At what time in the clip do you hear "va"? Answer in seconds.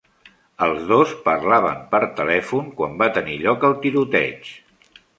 3.05-3.13